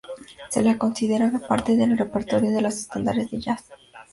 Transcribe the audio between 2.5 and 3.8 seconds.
estándares de jazz.